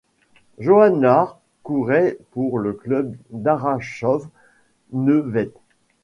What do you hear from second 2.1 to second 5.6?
pour le club d'Harrachov-Neuwelt.